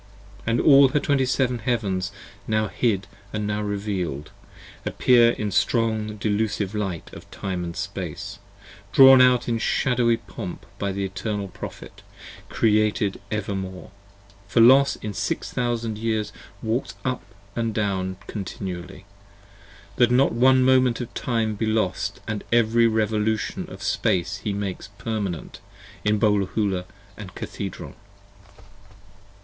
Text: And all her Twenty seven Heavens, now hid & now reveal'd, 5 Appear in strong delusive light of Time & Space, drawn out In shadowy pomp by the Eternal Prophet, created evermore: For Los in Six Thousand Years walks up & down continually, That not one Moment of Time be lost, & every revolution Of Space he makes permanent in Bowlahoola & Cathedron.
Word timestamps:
And 0.47 0.59
all 0.59 0.87
her 0.87 0.99
Twenty 0.99 1.27
seven 1.27 1.59
Heavens, 1.59 2.11
now 2.47 2.69
hid 2.69 3.05
& 3.23 3.33
now 3.35 3.61
reveal'd, 3.61 4.31
5 4.83 4.87
Appear 4.93 5.29
in 5.33 5.51
strong 5.51 6.15
delusive 6.17 6.73
light 6.73 7.13
of 7.13 7.29
Time 7.29 7.71
& 7.73 7.73
Space, 7.75 8.39
drawn 8.91 9.21
out 9.21 9.47
In 9.47 9.59
shadowy 9.59 10.17
pomp 10.17 10.65
by 10.79 10.91
the 10.91 11.05
Eternal 11.05 11.49
Prophet, 11.49 12.01
created 12.49 13.21
evermore: 13.29 13.91
For 14.47 14.59
Los 14.59 14.95
in 14.95 15.13
Six 15.13 15.53
Thousand 15.53 15.99
Years 15.99 16.33
walks 16.63 16.95
up 17.05 17.21
& 17.49 17.71
down 17.71 18.17
continually, 18.25 19.05
That 19.97 20.09
not 20.09 20.31
one 20.31 20.63
Moment 20.63 20.99
of 20.99 21.13
Time 21.13 21.53
be 21.53 21.67
lost, 21.67 22.21
& 22.37 22.51
every 22.51 22.87
revolution 22.87 23.67
Of 23.69 23.83
Space 23.83 24.37
he 24.37 24.51
makes 24.51 24.87
permanent 24.97 25.59
in 26.03 26.17
Bowlahoola 26.19 26.85
& 27.17 27.35
Cathedron. 27.35 27.93